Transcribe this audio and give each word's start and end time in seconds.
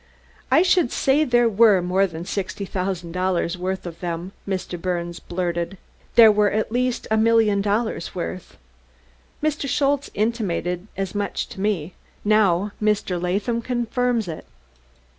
"I 0.49 0.63
should 0.63 0.91
say 0.91 1.23
there 1.23 1.47
were 1.47 1.79
more 1.79 2.07
than 2.07 2.25
sixty 2.25 2.65
thousand 2.65 3.11
dollars' 3.11 3.55
worth 3.55 3.85
of 3.85 3.99
them," 3.99 4.31
Mr. 4.49 4.81
Birnes 4.81 5.19
blurted. 5.19 5.77
"There 6.15 6.31
were 6.31 6.49
at 6.49 6.71
least 6.71 7.05
a 7.11 7.17
million 7.17 7.61
dollars' 7.61 8.15
worth. 8.15 8.57
Mr. 9.43 9.69
Schultze 9.69 10.09
intimated 10.15 10.87
as 10.97 11.13
much 11.13 11.47
to 11.49 11.61
me; 11.61 11.93
now 12.25 12.71
Mr. 12.81 13.21
Latham 13.21 13.61
confirms 13.61 14.27
it." 14.27 14.45